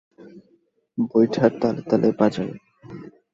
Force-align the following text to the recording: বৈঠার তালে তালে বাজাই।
বৈঠার 1.11 1.51
তালে 1.61 1.81
তালে 1.89 2.09
বাজাই। 2.19 2.51